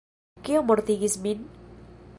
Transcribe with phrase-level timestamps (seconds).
[0.47, 1.47] Kio mortigis min?